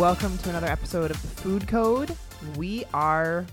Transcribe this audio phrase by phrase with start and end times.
[0.00, 2.16] Welcome to another episode of the Food Code.
[2.56, 3.44] We are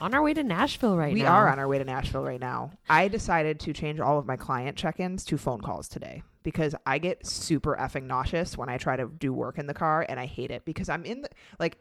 [0.00, 1.26] on our way to Nashville right we now.
[1.26, 2.72] We are on our way to Nashville right now.
[2.88, 6.98] I decided to change all of my client check-ins to phone calls today because I
[6.98, 10.26] get super effing nauseous when I try to do work in the car and I
[10.26, 11.28] hate it because I'm in the
[11.60, 11.78] like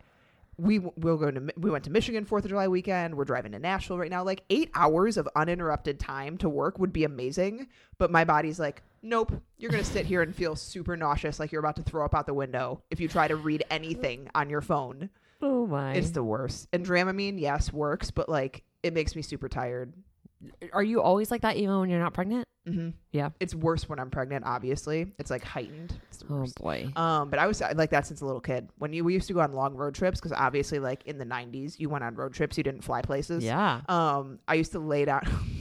[0.58, 3.16] we we'll go to we went to Michigan 4th of July weekend.
[3.16, 4.24] We're driving to Nashville right now.
[4.24, 7.68] Like 8 hours of uninterrupted time to work would be amazing,
[7.98, 11.52] but my body's like, "Nope, you're going to sit here and feel super nauseous like
[11.52, 14.50] you're about to throw up out the window if you try to read anything on
[14.50, 15.10] your phone."
[15.42, 15.94] Oh my.
[15.94, 16.68] It's the worst.
[16.74, 19.94] And Dramamine, yes, works, but like it makes me super tired.
[20.74, 22.46] Are you always like that even when you're not pregnant?
[22.68, 22.90] Mm-hmm.
[23.12, 23.30] Yeah.
[23.40, 24.46] It's worse when I'm pregnant.
[24.46, 25.94] Obviously, it's like heightened.
[26.10, 26.92] It's the Oh boy.
[26.96, 28.70] Um, but I was like that since a little kid.
[28.78, 31.26] When you we used to go on long road trips because obviously, like in the
[31.26, 32.58] '90s, you went on road trips.
[32.58, 33.44] You didn't fly places.
[33.44, 33.82] Yeah.
[33.88, 35.22] Um, I used to lay down.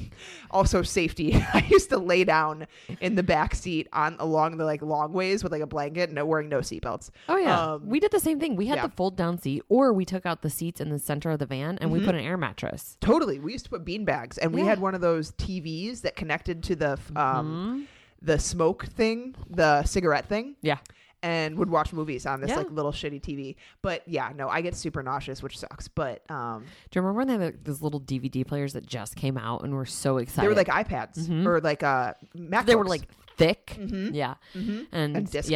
[0.51, 1.35] also safety.
[1.55, 2.67] I used to lay down
[3.01, 6.25] in the back seat on along the like long ways with like a blanket, no
[6.25, 7.11] wearing no seatbelts.
[7.29, 7.73] Oh yeah.
[7.73, 8.57] Um, we did the same thing.
[8.57, 8.87] We had yeah.
[8.87, 11.47] the fold down seat, or we took out the seats in the center of the
[11.47, 12.97] van and we put an air mattress.
[13.01, 13.39] Totally.
[13.39, 16.63] We used to put bean bags, and we had one of those TVs that connected
[16.65, 17.83] to the um Mm-hmm.
[18.23, 20.57] the smoke thing, the cigarette thing.
[20.63, 20.79] Yeah.
[21.23, 22.59] And would watch movies on this Yeah.
[22.59, 23.57] like little shitty TV.
[23.83, 25.89] But yeah, no, I get super nauseous, which sucks.
[25.89, 29.17] But um, Do you remember when they had like, those little DVD players that just
[29.17, 30.45] came out and were so excited?
[30.45, 32.67] they were like iPads or like uh, MacBooks.
[32.67, 33.77] they were like thick.
[33.79, 34.15] Mhm.
[34.15, 34.35] Yeah.
[34.55, 34.87] Mhm.
[34.93, 35.51] And, and yes,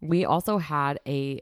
[0.00, 1.40] we also had a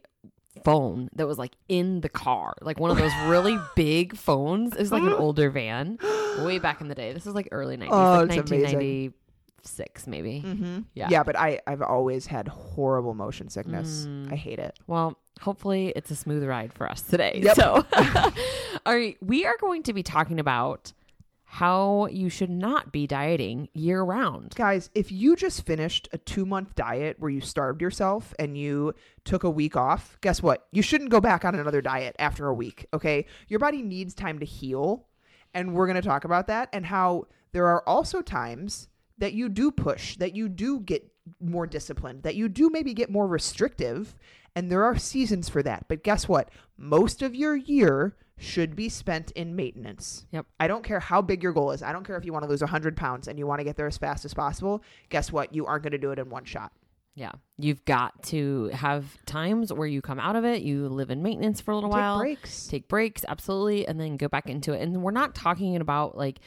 [0.65, 4.73] phone that was like in the car, like one of those really big phones.
[4.75, 5.99] It was like an older van,
[6.45, 7.13] way back in the day.
[7.13, 9.13] This is like early nineties, Oh, like nineteen ninety
[9.67, 10.43] six, maybe.
[10.45, 10.81] Mm-hmm.
[10.95, 11.09] Yeah.
[11.11, 14.07] yeah, but I I've always had horrible motion sickness.
[14.09, 14.33] Mm.
[14.33, 14.79] I hate it.
[14.87, 17.41] Well, hopefully it's a smooth ride for us today.
[17.43, 17.57] Yep.
[17.57, 17.87] So,
[18.87, 20.93] all right, we are going to be talking about
[21.55, 24.53] how you should not be dieting year round.
[24.57, 28.93] Guys, if you just finished a two month diet where you starved yourself and you
[29.25, 30.67] took a week off, guess what?
[30.73, 33.27] You shouldn't go back on another diet after a week, okay?
[33.47, 35.07] Your body needs time to heal.
[35.55, 38.89] And we're going to talk about that and how there are also times
[39.19, 41.11] that you do push, that you do get
[41.41, 44.15] more disciplined, that you do maybe get more restrictive.
[44.57, 45.87] And there are seasons for that.
[45.89, 46.51] But guess what?
[46.77, 50.27] Most of your year should be spent in maintenance.
[50.33, 50.47] Yep.
[50.61, 51.83] I don't care how big your goal is.
[51.83, 53.77] I don't care if you want to lose 100 pounds and you want to get
[53.77, 54.83] there as fast as possible.
[55.09, 55.55] Guess what?
[55.55, 56.73] You aren't going to do it in one shot.
[57.15, 57.31] Yeah.
[57.59, 61.61] You've got to have times where you come out of it, you live in maintenance
[61.61, 62.19] for a little Take while.
[62.19, 62.67] breaks.
[62.67, 64.83] Take breaks, absolutely, and then go back into it.
[64.83, 66.41] And we're not talking about like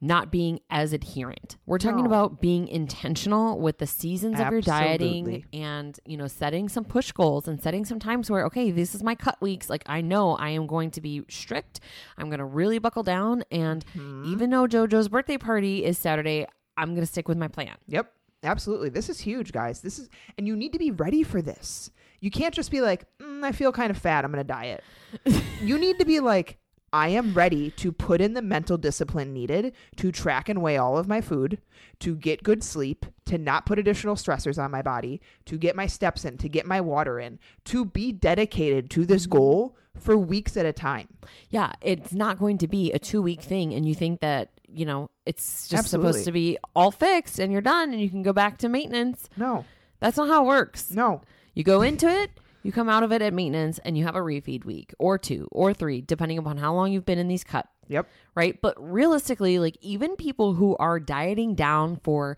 [0.00, 1.56] not being as adherent.
[1.66, 2.06] We're talking No.
[2.06, 7.12] about being intentional with the seasons of your dieting and, you know, setting some push
[7.12, 9.68] goals and setting some times where, okay, this is my cut weeks.
[9.68, 11.80] Like I know I am going to be strict.
[12.16, 13.44] I'm going to really buckle down.
[13.50, 14.32] And Mm-hmm.
[14.32, 16.46] even though JoJo's birthday party is Saturday,
[16.76, 17.76] I'm going to stick with my plan.
[17.88, 18.10] Yep.
[18.42, 18.88] Absolutely.
[18.88, 19.82] This is huge, guys.
[19.82, 21.90] This is, and you need to be ready for this.
[22.20, 24.24] You can't just be like, mm, I feel kind of fat.
[24.24, 24.82] I'm going to diet.
[25.62, 26.56] you need to be like,
[26.92, 30.98] I am ready to put in the mental discipline needed to track and weigh all
[30.98, 31.60] of my food,
[32.00, 35.86] to get good sleep, to not put additional stressors on my body, to get my
[35.86, 39.38] steps in, to get my water in, to be dedicated to this mm-hmm.
[39.38, 41.08] goal for weeks at a time.
[41.50, 44.84] Yeah, it's not going to be a two week thing, and you think that you
[44.84, 46.12] know it's just Absolutely.
[46.12, 49.28] supposed to be all fixed and you're done and you can go back to maintenance.
[49.36, 49.64] No,
[50.00, 50.90] That's not how it works.
[50.90, 51.22] no.
[51.52, 52.30] You go into it,
[52.62, 55.48] you come out of it at maintenance, and you have a refeed week or two
[55.50, 57.66] or three, depending upon how long you've been in these cut.
[57.88, 58.06] Yep.
[58.34, 62.36] Right, but realistically, like even people who are dieting down for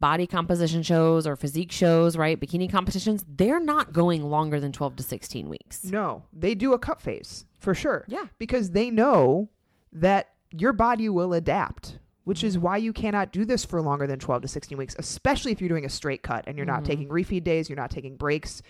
[0.00, 4.96] body composition shows or physique shows, right, bikini competitions, they're not going longer than twelve
[4.96, 5.84] to sixteen weeks.
[5.84, 8.04] No, they do a cut phase for sure.
[8.06, 8.26] Yeah.
[8.38, 9.48] Because they know
[9.92, 14.18] that your body will adapt, which is why you cannot do this for longer than
[14.18, 16.90] 12 to 16 weeks, especially if you're doing a straight cut and you're not mm-hmm.
[16.90, 18.62] taking refeed days, you're not taking breaks.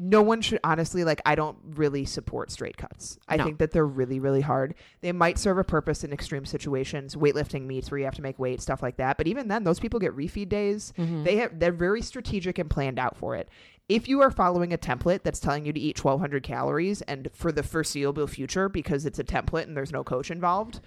[0.00, 3.18] No one should honestly like I don't really support straight cuts.
[3.28, 3.44] I No.
[3.44, 4.74] think that they're really really hard.
[5.00, 8.38] They might serve a purpose in extreme situations, weightlifting meets where you have to make
[8.38, 9.16] weight, stuff like that.
[9.18, 10.92] But even then those people get refeed days.
[10.96, 11.24] Mm-hmm.
[11.24, 13.48] They have they're very strategic and planned out for it.
[13.88, 17.50] If you are following a template that's telling you to eat 1200 calories and for
[17.50, 20.80] the foreseeable future because it's a template and there's no coach involved,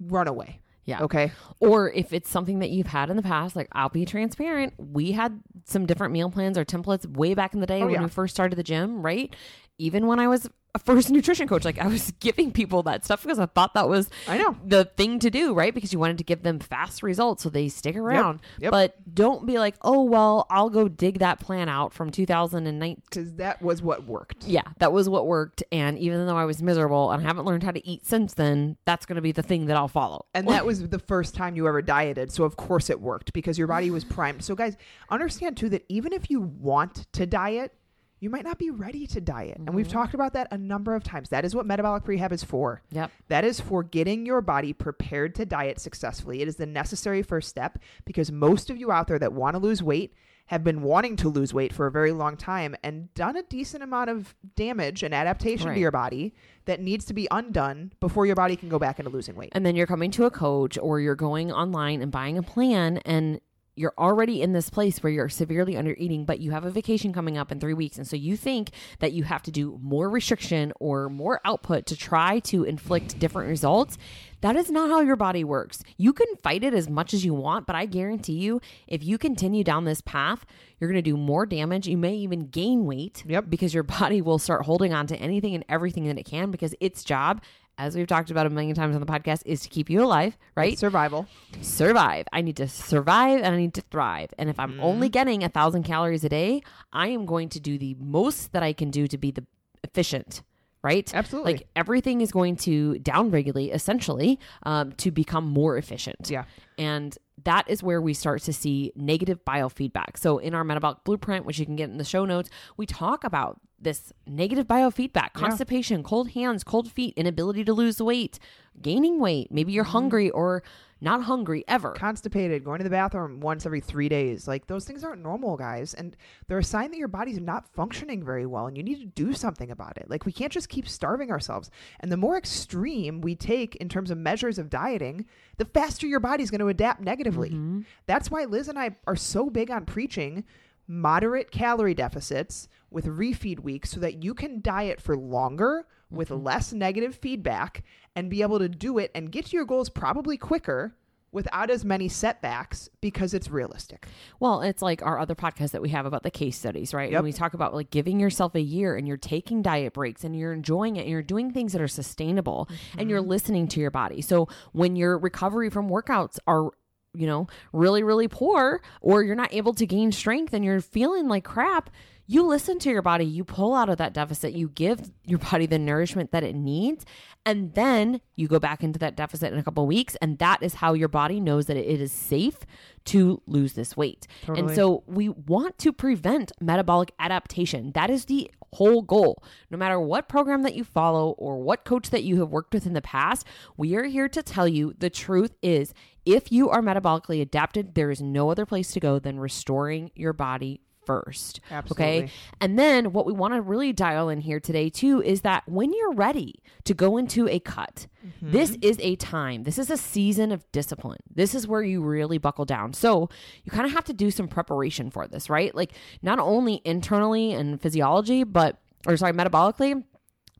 [0.00, 0.60] run away.
[0.86, 1.02] Yeah.
[1.02, 1.32] Okay.
[1.60, 4.72] Or if it's something that you've had in the past, like I'll be transparent.
[4.78, 7.94] We had some different meal plans or templates way back in the day Oh, when
[7.94, 8.02] yeah.
[8.02, 9.34] we first started the gym, right?
[9.78, 13.22] Even when I was a first nutrition coach, like I was giving people that stuff
[13.22, 14.56] because I thought that was I know.
[14.64, 15.74] the thing to do, right?
[15.74, 18.40] Because you wanted to give them fast results so they stick around.
[18.60, 18.70] Yep.
[18.70, 23.02] But don't be like, oh, well, I'll go dig that plan out from 2019.
[23.08, 24.44] Because that was what worked.
[24.46, 25.62] Yeah, that was what worked.
[25.72, 28.76] And even though I was miserable and I haven't learned how to eat since then,
[28.84, 30.26] that's going to be the thing that I'll follow.
[30.34, 32.30] And that was the first time you ever dieted.
[32.30, 34.44] So, of course, it worked because your body was primed.
[34.44, 34.76] So, guys,
[35.10, 37.72] understand too that even if you want to diet,
[38.18, 39.58] you might not be ready to diet.
[39.58, 39.98] And we've mm-hmm.
[39.98, 41.28] talked about that a number of times.
[41.28, 42.82] That is what metabolic Prehab is for.
[42.90, 43.10] Yep.
[43.28, 46.40] That is for getting your body prepared to diet successfully.
[46.40, 49.58] It is the necessary first step because most of you out there that want to
[49.58, 50.14] lose weight
[50.46, 53.82] have been wanting to lose weight for a very long time and done a decent
[53.82, 55.74] amount of damage and adaptation Right.
[55.74, 56.34] to your body
[56.66, 59.50] that needs to be undone before your body can go back into losing weight.
[59.52, 62.98] And then you're coming to a coach or you're going online and buying a plan
[62.98, 63.40] and
[63.76, 67.12] you're already in this place where you're severely under eating, but you have a vacation
[67.12, 67.98] coming up in three weeks.
[67.98, 68.70] And so you think
[69.00, 73.48] that you have to do more restriction or more output to try to inflict different
[73.48, 73.98] results.
[74.40, 75.82] That is not how your body works.
[75.96, 79.18] You can fight it as much as you want, but I guarantee you, if you
[79.18, 80.44] continue down this path,
[80.78, 81.86] you're going to do more damage.
[81.86, 83.46] You may even gain weight Yep.
[83.50, 86.74] because your body will start holding on to anything and everything that it can because
[86.80, 87.42] its job
[87.78, 90.36] as we've talked about a million times on the podcast, is to keep you alive,
[90.54, 90.78] right?
[90.78, 91.26] Survival.
[91.60, 92.26] survive.
[92.32, 94.30] I need to survive and I need to thrive.
[94.38, 94.80] And if I'm Mm-hmm.
[94.80, 96.62] only getting a thousand calories a day,
[96.92, 99.44] I am going to do the most that I can do to be the
[99.84, 100.42] efficient.
[100.86, 101.12] Right?
[101.12, 101.54] Absolutely.
[101.54, 106.30] Like everything is going to downregulate essentially um, to become more efficient.
[106.30, 106.44] Yeah.
[106.78, 110.16] And that is where we start to see negative biofeedback.
[110.16, 113.24] So, in our metabolic blueprint, which you can get in the show notes, we talk
[113.24, 118.38] about this negative biofeedback constipation, cold hands, cold feet, inability to lose weight,
[118.82, 119.50] gaining weight.
[119.50, 119.92] Maybe you're mm-hmm.
[119.92, 120.62] hungry or
[121.00, 121.92] not hungry ever.
[121.92, 124.48] Constipated, going to the bathroom once every three days.
[124.48, 125.92] Like those things aren't normal, guys.
[125.92, 126.16] And
[126.48, 129.34] they're a sign that your body's not functioning very well and you need to do
[129.34, 130.08] something about it.
[130.08, 131.70] Like we can't just keep starving ourselves.
[132.00, 135.26] And the more extreme we take in terms of measures of dieting,
[135.58, 137.50] the faster your body's going to adapt negatively.
[137.50, 137.82] Mm-hmm.
[138.06, 140.44] That's why Liz and I are so big on preaching
[140.88, 146.44] moderate calorie deficits with refeed weeks so that you can diet for longer with mm-hmm.
[146.44, 147.82] less negative feedback
[148.14, 150.94] and be able to do it and get to your goals probably quicker
[151.32, 154.06] without as many setbacks because it's realistic.
[154.40, 157.10] Well, it's like our other podcast that we have about the case studies, right?
[157.10, 157.18] Yep.
[157.18, 160.34] And we talk about like giving yourself a year and you're taking diet breaks and
[160.34, 163.28] you're enjoying it and you're doing things that are sustainable and you're mm-hmm.
[163.28, 164.22] listening to your body.
[164.22, 166.70] So when your recovery from workouts are
[167.16, 171.28] you know, really, really poor, or you're not able to gain strength and you're feeling
[171.28, 171.90] like crap,
[172.28, 175.66] you listen to your body, you pull out of that deficit, you give your body
[175.66, 177.04] the nourishment that it needs,
[177.44, 180.16] and then you go back into that deficit in a couple of weeks.
[180.16, 182.58] And that is how your body knows that it is safe
[183.06, 184.26] to lose this weight.
[184.48, 187.92] And so we want to prevent metabolic adaptation.
[187.92, 189.44] That is the whole goal.
[189.70, 192.84] No matter what program that you follow or what coach that you have worked with
[192.84, 193.46] in the past,
[193.76, 195.94] we are here to tell you the truth is
[196.26, 200.32] if you are metabolically adapted, there is no other place to go than restoring your
[200.32, 201.60] body first.
[201.70, 202.04] Absolutely.
[202.04, 202.30] Okay.
[202.60, 205.92] And then what we want to really dial in here today too is that when
[205.92, 208.50] you're ready to go into a cut, mm-hmm.
[208.50, 209.62] this is a time.
[209.62, 211.20] This is a season of discipline.
[211.32, 212.92] This is where you really buckle down.
[212.92, 213.30] So
[213.62, 215.74] you kind of have to do some preparation for this, right?
[215.74, 215.92] Like
[216.22, 220.02] not only internally and physiology, but or sorry, metabolically,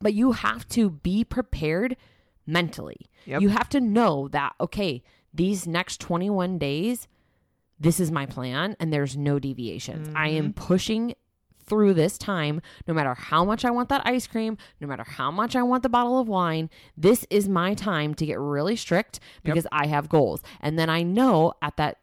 [0.00, 1.96] but you have to be prepared
[2.46, 3.10] mentally.
[3.24, 3.42] Yep.
[3.42, 5.02] You have to know that okay,
[5.36, 7.08] these next 21 days
[7.78, 10.08] this is my plan and there's no deviations.
[10.14, 10.64] I am mm-hmm.
[10.64, 11.14] pushing
[11.66, 15.30] through this time no matter how much I want that ice cream, no matter how
[15.30, 16.70] much I want the bottle of wine.
[16.96, 20.42] This is my time to get really strict because I have goals.
[20.60, 21.98] And then I know at that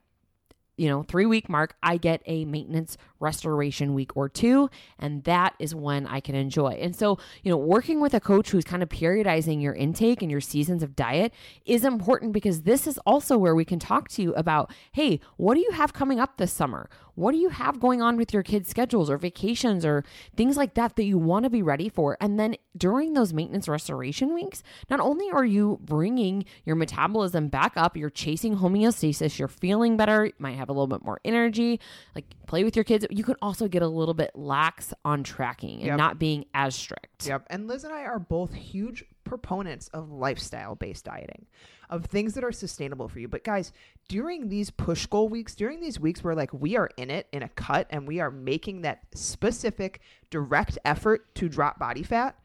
[0.76, 5.56] you know, 3 week mark I get a maintenance restoration week or two and that
[5.60, 6.72] is when I can enjoy.
[6.80, 10.30] And so, you know, working with a coach who's kind of periodizing your intake and
[10.30, 11.34] your seasons of diet
[11.66, 15.56] is important because this is also where we can talk to you about, hey, what
[15.56, 16.90] do you have coming up this summer?
[17.16, 20.04] What do you have going on with your kids' schedules or vacations or
[20.36, 22.18] things like that that you want to be ready for?
[22.20, 27.74] And then during those maintenance restoration weeks, not only are you bringing your metabolism back
[27.76, 31.80] up, you're chasing homeostasis, you're feeling better, you might have a little bit more energy,
[32.16, 33.06] like play with your kids.
[33.16, 35.98] You can also get a little bit lax on tracking and Yep.
[35.98, 37.28] not being as strict.
[37.28, 37.46] Yep.
[37.50, 41.46] And Liz and I are both huge proponents of lifestyle based dieting,
[41.92, 43.28] of things that are sustainable for you.
[43.28, 43.72] But guys,
[44.08, 47.44] during these push goal weeks, during these weeks where like we are in it in
[47.44, 50.02] a cut and we are making that specific
[50.32, 52.36] direct effort to drop body fat,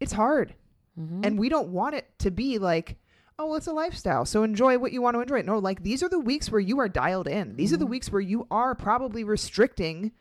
[0.00, 0.54] it's hard.
[0.98, 1.24] Mm-hmm.
[1.24, 2.96] And we don't want it to be like,
[3.40, 4.24] oh, it's a lifestyle.
[4.26, 5.40] So enjoy what you want to enjoy.
[5.42, 7.56] No, like these are the weeks where you are dialed in.
[7.56, 7.92] These are the mm-hmm.
[7.92, 10.12] weeks where you are probably restricting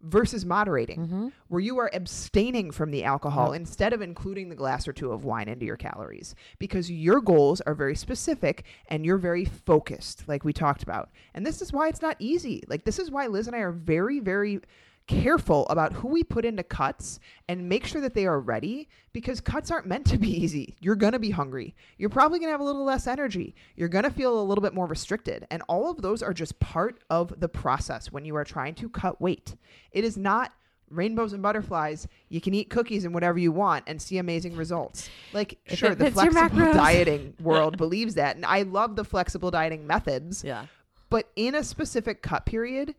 [0.00, 1.28] versus moderating, mm-hmm.
[1.48, 5.24] where you are abstaining from the alcohol instead of including the glass or two of
[5.24, 10.44] wine into your calories because your goals are very specific and you're very focused, like
[10.44, 11.10] we talked about.
[11.34, 12.62] And this is why it's not easy.
[12.68, 14.60] Like, this is why Liz and I are very, very
[15.06, 19.40] careful about who we put into cuts and make sure that they are ready because
[19.40, 20.76] cuts aren't meant to be easy.
[20.80, 21.74] You're going to be hungry.
[21.98, 23.54] You're probably going to have a little less energy.
[23.76, 25.46] You're going to feel a little bit more restricted.
[25.50, 28.88] And all of those are just part of the process when you are trying to
[28.88, 29.56] cut weight.
[29.92, 30.52] It is not
[30.90, 32.06] rainbows and butterflies.
[32.28, 35.08] You can eat cookies and whatever you want and see amazing results.
[35.32, 38.36] Like, If sure, the flexible dieting world believes that.
[38.36, 40.44] And I love the flexible dieting methods.
[40.44, 40.66] Yeah.
[41.10, 42.94] But in a specific cut period,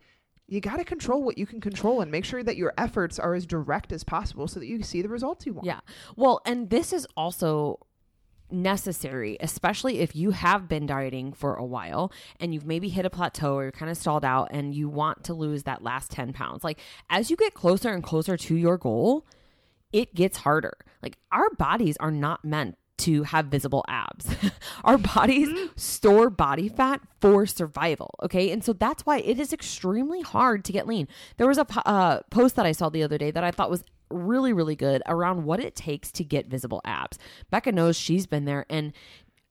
[0.48, 3.34] you got to control what you can control and make sure that your efforts are
[3.34, 5.66] as direct as possible so that you see the results you want.
[5.66, 5.80] Yeah.
[6.14, 7.80] Well, and this is also
[8.50, 13.10] necessary, especially if you have been dieting for a while and you've maybe hit a
[13.10, 16.32] plateau or you're kind of stalled out and you want to lose that last 10
[16.32, 16.62] pounds.
[16.62, 16.78] Like,
[17.10, 19.26] as you get closer and closer to your goal,
[19.92, 20.74] it gets harder.
[21.02, 24.26] Like, our bodies are not meant to have visible abs.
[24.84, 28.14] our bodies store body fat for survival.
[28.22, 28.50] Okay.
[28.50, 31.08] And so that's why it is extremely hard to get lean.
[31.36, 33.84] There was a uh, post that I saw the other day that I thought was
[34.10, 37.18] really, really good around what it takes to get visible abs.
[37.50, 38.66] Becca knows she's been there.
[38.70, 38.92] And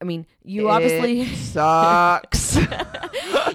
[0.00, 1.26] I mean, you obviously.
[1.34, 2.58] Sucks.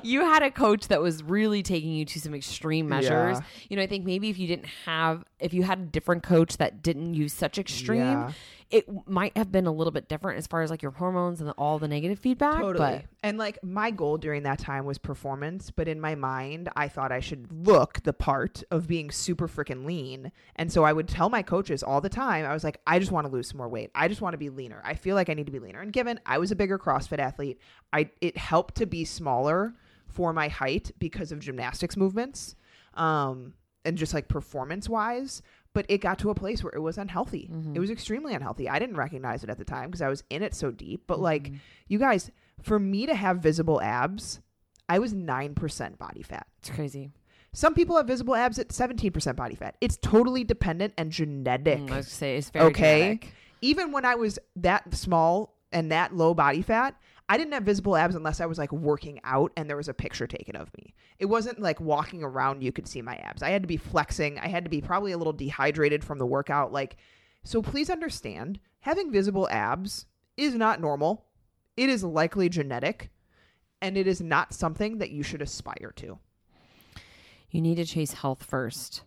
[0.03, 3.38] you had a coach that was really taking you to some extreme measures.
[3.38, 3.41] Yeah.
[3.70, 6.58] You know, I think maybe if you didn't have, if you had a different coach
[6.58, 8.31] that didn't use such extreme, Yeah.
[8.70, 11.50] it might have been a little bit different as far as like your hormones and
[11.50, 12.62] the, all the negative feedback.
[12.62, 13.03] Totally.
[13.24, 17.12] and like my goal during that time was performance, but in my mind, I thought
[17.12, 20.31] I should look the part of being super freaking lean.
[20.55, 23.12] And so I would tell my coaches all the time, I was like, I just
[23.12, 23.91] want to lose some more weight.
[23.93, 24.81] I just want to be leaner.
[24.86, 25.81] I feel like I need to be leaner.
[25.81, 27.60] And given I was a bigger CrossFit athlete,
[27.91, 29.74] I it helped to be smaller
[30.11, 32.55] for my height because of gymnastics movements.
[32.93, 33.53] Um
[33.83, 35.41] and just like performance wise,
[35.73, 37.49] but it got to a place where it was unhealthy.
[37.51, 37.75] Mm-hmm.
[37.75, 38.69] It was extremely unhealthy.
[38.69, 41.05] I didn't recognize it at the time because I was in it so deep.
[41.07, 41.55] But like, Mm-hmm.
[41.87, 42.29] you guys,
[42.61, 44.39] for me to have visible abs,
[44.87, 46.45] I was 9% body fat.
[46.59, 47.09] It's crazy.
[47.53, 49.75] Some people have visible abs at 17% body fat.
[49.81, 51.79] It's totally dependent and genetic.
[51.79, 52.99] Mm, I say it's very okay.
[53.01, 53.33] genetic.
[53.61, 56.95] Even when I was that small and that low body fat,
[57.31, 59.93] I didn't have visible abs unless I was like working out and there was a
[59.93, 60.93] picture taken of me.
[61.17, 63.41] It wasn't like walking around you could see my abs.
[63.41, 64.38] I had to be flexing.
[64.38, 66.73] I had to be probably a little dehydrated from the workout.
[66.73, 66.97] Like,
[67.45, 71.27] so please understand having visible abs is not normal.
[71.77, 73.11] It is likely genetic
[73.81, 76.19] and it is not something that you should aspire to.
[77.50, 79.03] You need to chase health first.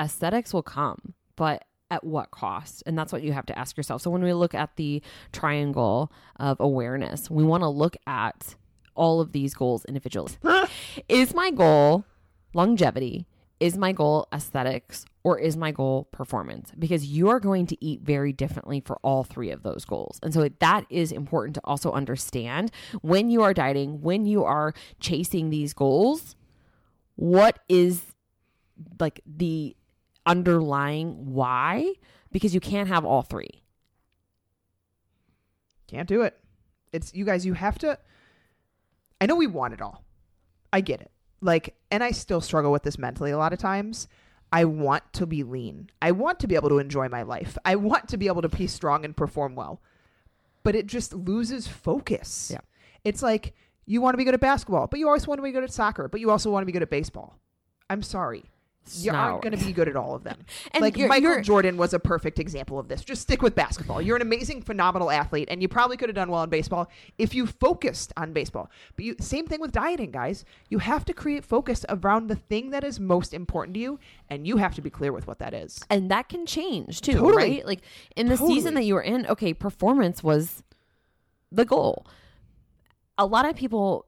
[0.00, 2.82] Aesthetics will come, but at what cost?
[2.86, 4.02] And that's what you have to ask yourself.
[4.02, 5.02] So when we look at the
[5.32, 8.56] triangle of awareness, we want to look at
[8.94, 10.32] all of these goals individually.
[11.08, 12.04] is my goal
[12.54, 13.26] longevity?
[13.60, 15.04] Is my goal aesthetics?
[15.24, 16.72] Or is my goal performance?
[16.78, 20.18] Because you are going to eat very differently for all three of those goals.
[20.22, 22.70] And so that is important to also understand
[23.02, 26.34] when you are dieting, when you are chasing these goals
[27.18, 28.00] what is
[29.00, 29.74] like the
[30.28, 31.94] underlying why
[32.30, 33.62] because you can't have all three
[35.88, 36.38] Can't do it.
[36.92, 37.98] It's you guys, you have to.
[39.20, 40.04] I know we want it all.
[40.72, 41.10] I get it.
[41.40, 44.06] Like, and I still struggle with this mentally a lot of times.
[44.52, 45.90] I want to be lean.
[46.00, 47.58] I want to be able to enjoy my life.
[47.64, 49.82] I want to be able to be strong and perform well.
[50.62, 52.50] But it just loses focus.
[52.52, 52.60] Yeah.
[53.04, 53.54] It's like
[53.86, 55.72] you want to be good at basketball, but you always want to be good at
[55.72, 57.38] soccer, but you also want to be good at baseball.
[57.90, 58.44] I'm sorry.
[58.96, 60.38] You aren't going to be good at all of them.
[60.72, 63.02] And like you're- Michael you're- Jordan was a perfect example of this.
[63.04, 64.00] Just stick with basketball.
[64.02, 67.34] You're an amazing, phenomenal athlete, and you probably could have done well in baseball if
[67.34, 68.70] you focused on baseball.
[68.96, 70.44] But you, same thing with dieting, guys.
[70.68, 74.46] You have to create focus around the thing that is most important to you, and
[74.46, 75.80] you have to be clear with what that is.
[75.90, 77.34] and that can change too Totally.
[77.36, 77.80] right like
[78.16, 80.62] in the season that you were in okay performance was
[81.50, 82.06] the goal
[83.16, 84.06] a lot of people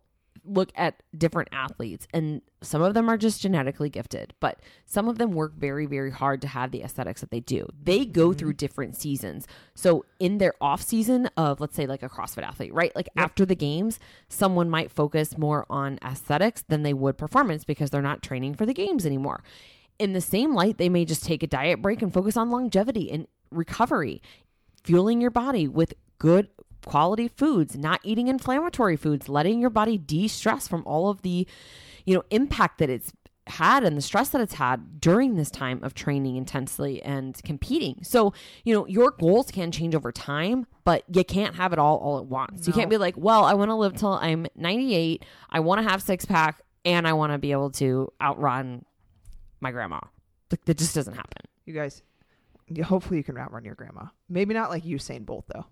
[0.51, 5.19] look at different athletes and some of them are just genetically gifted but some of
[5.19, 7.67] them work very very hard to have the aesthetics that they do.
[7.83, 8.39] They go mm-hmm.
[8.39, 9.47] through different seasons.
[9.75, 12.95] So in their off season of let's say like a crossfit athlete right?
[12.95, 17.91] Like after the games someone might focus more on aesthetics than they would performance because
[17.91, 19.43] they're not training for the games anymore.
[19.99, 23.11] In the same light they may just take a diet break and focus on longevity
[23.11, 24.23] and recovery
[24.83, 26.49] fueling your body with good
[26.85, 31.47] quality foods, not eating inflammatory foods, letting your body de-stress from all of the,
[32.05, 33.13] you know, impact that it's
[33.47, 37.99] had and the stress that it's had during this time of training intensely and competing.
[38.03, 38.33] So,
[38.65, 42.19] you know, your goals can change over time, but you can't have it all all
[42.19, 42.67] at once.
[42.67, 45.25] You can't be like, well, I want to live till I'm 98.
[45.51, 48.85] I want to have six pack and I want to be able to outrun
[49.61, 50.01] my grandma.
[50.51, 51.43] Like, that just doesn't happen.
[51.67, 52.03] You guys,
[52.85, 54.07] hopefully you can outrun your grandma.
[54.29, 55.67] Maybe not like Usain Bolt though.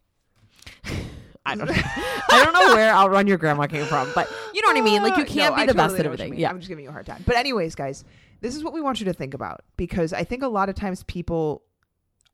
[1.47, 4.77] I don't I don't know where outrun your grandma came from, but you know what
[4.77, 5.03] I mean?
[5.03, 6.39] Like, you Uh, can't no, be the totally best at everything.
[6.39, 6.51] Yeah.
[6.51, 7.23] I'm just giving you a hard time.
[7.27, 8.05] But anyways, guys,
[8.41, 10.75] this is what we want you to think about because I think a lot of
[10.75, 11.63] times people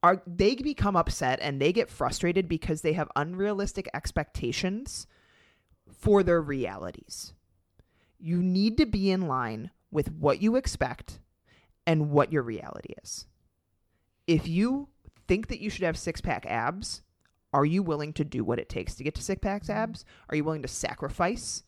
[0.03, 5.07] are they become upset and they get frustrated because they have unrealistic expectations
[5.97, 7.33] for their realities.
[8.19, 11.21] You need to be in line with what you expect
[11.87, 13.27] and what your reality is.
[14.27, 14.89] If you
[15.29, 17.03] think that you should have six pack abs,
[17.55, 19.79] are you willing to do what it takes to get to six packs mm-hmm.
[19.79, 20.05] abs?
[20.29, 21.63] Are you willing to sacrifice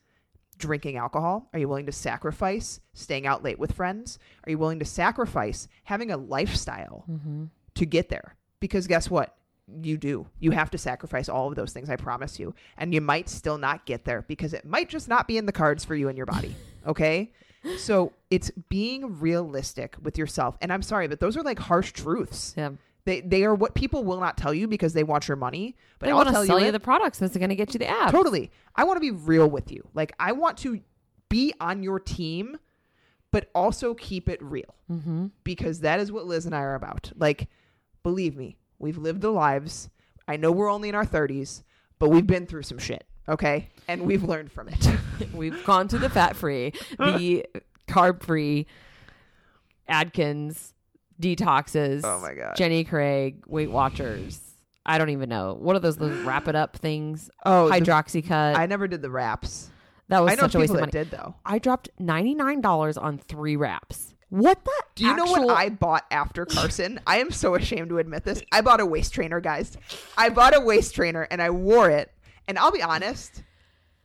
[0.58, 1.48] drinking alcohol?
[1.52, 4.18] Are you willing to sacrifice staying out late with friends?
[4.44, 7.44] Are you willing to sacrifice having a lifestyle mm-hmm.
[7.74, 8.36] to get there?
[8.58, 9.36] Because guess what?
[9.82, 10.26] You do.
[10.38, 12.54] You have to sacrifice all of those things, I promise you.
[12.76, 15.52] And you might still not get there because it might just not be in the
[15.52, 16.54] cards for you and your body.
[16.86, 17.32] Okay?
[17.78, 20.56] So it's being realistic with yourself.
[20.60, 22.54] And I'm sorry, but those are like harsh truths.
[22.56, 22.70] Yeah.
[23.06, 25.74] They they are what people will not tell you because they want your money.
[25.98, 27.72] But They I'll want to tell sell you, it- the products that's going to get
[27.72, 28.12] you the abs.
[28.12, 28.50] Totally.
[28.74, 29.88] I want to be real with you.
[29.94, 30.80] Like I want to
[31.30, 32.58] be on your team,
[33.32, 35.26] but also keep it real Mm-hmm.
[35.42, 37.10] because that is what Liz and I are about.
[37.16, 37.48] Like,
[38.04, 39.88] believe me, we've lived the lives.
[40.28, 41.64] I know we're only in our thirties,
[41.98, 43.04] but we've been through some shit.
[43.28, 44.88] Okay, and we've learned from it.
[45.32, 47.46] We've gone to the fat free, the
[47.88, 48.66] carb free,
[49.88, 50.74] Atkins
[51.20, 52.02] detoxes.
[52.04, 52.56] Oh my God.
[52.56, 54.40] Jenny Craig, Weight Watchers.
[54.84, 55.56] I don't even know.
[55.58, 55.96] What are those?
[55.96, 57.28] Those wrap it up things?
[57.44, 58.56] oh, the- Hydroxycut.
[58.56, 59.70] I never did the wraps.
[60.08, 60.92] that was I know such a waste of money.
[60.92, 61.34] did though.
[61.44, 64.14] I dropped ninety nine dollars on three wraps.
[64.28, 64.72] What the?
[64.96, 67.00] Do you know what I bought after Carson?
[67.06, 68.42] I am so ashamed to admit this.
[68.52, 69.76] I bought a waist trainer, guys.
[70.18, 72.10] I bought a waist trainer and I wore it.
[72.48, 73.42] And I'll be honest,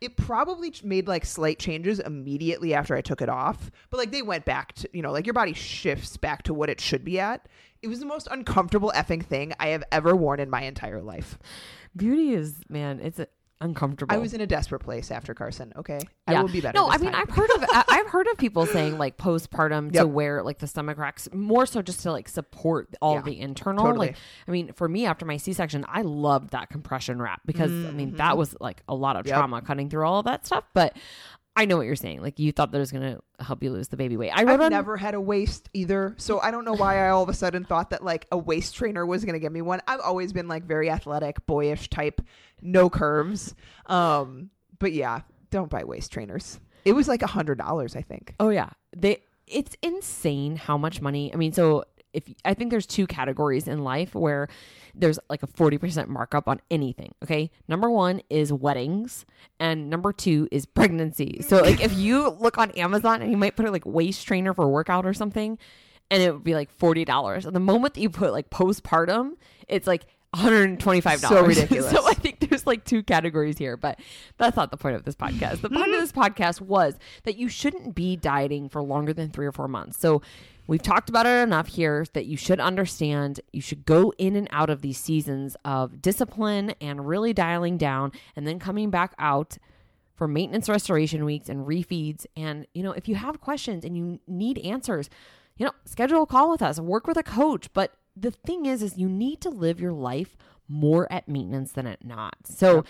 [0.01, 3.69] it probably made like slight changes immediately after I took it off.
[3.91, 6.71] But like they went back to, you know, like your body shifts back to what
[6.71, 7.47] it should be at.
[7.83, 11.37] It was the most uncomfortable effing thing I have ever worn in my entire life.
[11.95, 12.99] beauty is man?
[12.99, 13.25] It's uh,
[13.61, 14.13] uncomfortable.
[14.13, 15.71] I was in a desperate place after Carson.
[15.77, 16.75] Okay, I will be better.
[16.77, 17.25] No, I mean time.
[17.27, 20.97] I've heard of I've heard of people saying like postpartum to wear like the stomach
[20.97, 23.85] racks more so just to like support all Yeah, the internal.
[23.85, 24.07] totally.
[24.07, 27.71] Like I mean, for me after my C section, I loved that compression wrap because
[27.71, 29.29] I mean that was like a lot of Mm-hmm.
[29.29, 29.37] Yep.
[29.37, 30.63] trauma cutting through all of that stuff.
[30.73, 30.97] But
[31.55, 32.21] I know what you're saying.
[32.21, 34.31] Like you thought that was gonna help you lose the baby weight.
[34.31, 37.23] I I've on never had a waist either, so I don't know why I all
[37.23, 39.81] of a sudden thought that like a waist trainer was gonna give me one.
[39.87, 42.21] I've always been like very athletic, boyish type,
[42.61, 43.53] no curves.
[43.87, 46.59] Um, but yeah, don't buy waist trainers.
[46.85, 48.33] It was like a hundred dollars, I think.
[48.39, 49.23] Oh yeah, they.
[49.45, 51.33] It's insane how much money.
[51.33, 54.47] I mean, so if I think there's two categories in life where
[54.93, 57.13] there's like a forty percent markup on anything.
[57.23, 59.25] Okay, number one is weddings,
[59.59, 61.41] and number two is pregnancy.
[61.41, 64.53] So like if you look on Amazon and you might put it like waist trainer
[64.53, 65.57] for workout or something,
[66.09, 67.45] and it would be like forty dollars.
[67.45, 69.31] And the moment that you put like postpartum,
[69.67, 70.05] it's like.
[70.33, 71.91] $125 So ridiculous.
[71.91, 73.99] so I think there's like two categories here, but
[74.37, 75.61] that's not the point of this podcast.
[75.61, 75.99] The point of mm-hmm.
[75.99, 79.99] this podcast was that you shouldn't be dieting for longer than three or four months.
[79.99, 80.21] So
[80.67, 84.47] we've talked about it enough here that you should understand you should go in and
[84.51, 89.57] out of these seasons of discipline and really dialing down and then coming back out
[90.15, 92.25] for maintenance restoration weeks and refeeds.
[92.35, 95.09] And, you know, if you have questions and you need answers,
[95.57, 97.73] you know, schedule a call with us, work with a coach.
[97.73, 101.87] But the thing is, is you need to live your life more at maintenance than
[101.87, 102.35] at not.
[102.45, 102.83] So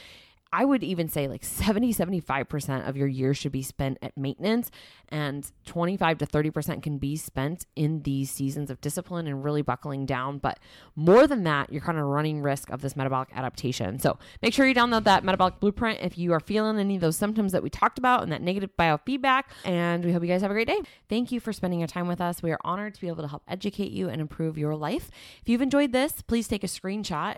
[0.53, 4.69] I would even say like 70, 75% of your year should be spent at maintenance
[5.07, 10.05] and 25 to 30% can be spent in these seasons of discipline and really buckling
[10.05, 10.39] down.
[10.39, 10.59] But
[10.93, 13.97] more than that, you're kind of running risk of this metabolic adaptation.
[13.99, 17.15] So make sure you download that metabolic blueprint if you are feeling any of those
[17.15, 19.43] symptoms that we talked about and that negative biofeedback.
[19.63, 20.81] And we hope you guys have a great day.
[21.07, 22.43] Thank you for spending your time with us.
[22.43, 25.09] We are honored to be able to help educate you and improve your life.
[25.41, 27.37] If you've enjoyed this, please take a screenshot